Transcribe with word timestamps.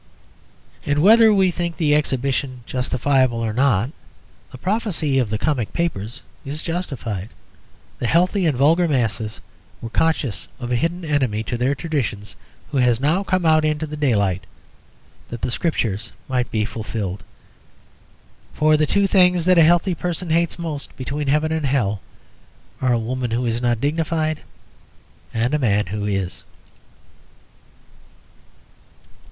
And 0.83 0.97
whether 1.03 1.31
we 1.31 1.51
think 1.51 1.77
the 1.77 1.93
exhibition 1.93 2.63
justifiable 2.65 3.45
or 3.45 3.53
not, 3.53 3.91
the 4.51 4.57
prophecy 4.57 5.19
of 5.19 5.29
the 5.29 5.37
comic 5.37 5.73
papers 5.73 6.23
is 6.43 6.63
justified: 6.63 7.29
the 7.99 8.07
healthy 8.07 8.47
and 8.47 8.57
vulgar 8.57 8.87
masses 8.87 9.41
were 9.79 9.91
conscious 9.91 10.47
of 10.59 10.71
a 10.71 10.75
hidden 10.75 11.05
enemy 11.05 11.43
to 11.43 11.55
their 11.55 11.75
traditions 11.75 12.35
who 12.71 12.79
has 12.79 12.99
now 12.99 13.23
come 13.23 13.45
out 13.45 13.63
into 13.63 13.85
the 13.85 13.95
daylight, 13.95 14.45
that 15.29 15.43
the 15.43 15.51
scriptures 15.51 16.11
might 16.27 16.49
be 16.49 16.65
fulfilled. 16.65 17.23
For 18.53 18.77
the 18.77 18.87
two 18.87 19.05
things 19.05 19.45
that 19.45 19.59
a 19.59 19.63
healthy 19.63 19.93
person 19.93 20.31
hates 20.31 20.57
most 20.57 20.97
between 20.97 21.27
heaven 21.27 21.51
and 21.51 21.67
hell 21.67 22.01
are 22.81 22.91
a 22.93 22.97
woman 22.97 23.29
who 23.29 23.45
is 23.45 23.61
not 23.61 23.79
dignified 23.79 24.39
and 25.31 25.53
a 25.53 25.59
man 25.59 25.85
who 25.85 26.07
is. 26.07 26.43